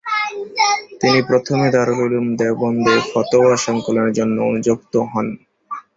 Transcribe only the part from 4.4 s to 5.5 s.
নিযুক্ত হন।